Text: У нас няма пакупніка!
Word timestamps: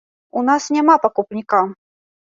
У 0.39 0.45
нас 0.47 0.69
няма 0.75 0.95
пакупніка! 1.05 1.61